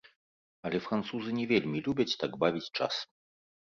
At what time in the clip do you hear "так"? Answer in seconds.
2.25-2.31